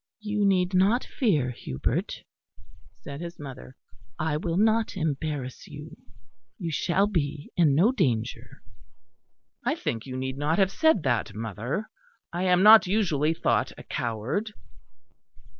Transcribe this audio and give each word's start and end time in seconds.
"You 0.21 0.47
need 0.47 0.73
not 0.73 1.03
fear, 1.05 1.51
Hubert," 1.51 2.23
said 3.03 3.21
his 3.21 3.37
mother, 3.37 3.75
"I 4.17 4.35
will 4.35 4.57
not 4.57 4.97
embarrass 4.97 5.67
you. 5.67 5.95
You 6.57 6.71
shall 6.71 7.05
be 7.05 7.51
in 7.55 7.75
no 7.75 7.91
danger." 7.91 8.63
"I 9.63 9.75
think 9.75 10.07
you 10.07 10.17
need 10.17 10.39
not 10.39 10.57
have 10.57 10.71
said 10.71 11.03
that, 11.03 11.35
mother; 11.35 11.87
I 12.33 12.45
am 12.45 12.63
not 12.63 12.87
usually 12.87 13.35
thought 13.35 13.73
a 13.77 13.83
coward." 13.83 14.53